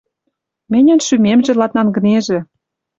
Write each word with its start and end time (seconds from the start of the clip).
Мӹньӹн 0.71 0.99
шӱмемжӹ 1.07 1.53
ладнангнежӹ. 1.59 2.39